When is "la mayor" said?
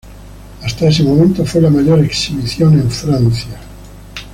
1.61-1.99